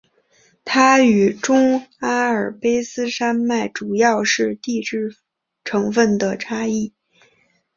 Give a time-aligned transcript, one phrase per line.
[0.65, 5.15] 它与中阿尔卑斯山脉主要是地质
[5.63, 6.91] 成分的差异。